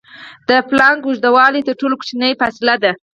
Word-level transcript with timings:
د 0.49 0.51
پلانک 0.69 1.01
اوږدوالی 1.05 1.61
تر 1.67 1.73
ټولو 1.79 1.95
کوچنۍ 1.99 2.31
فاصلې 2.39 2.75
ده. 2.83 2.91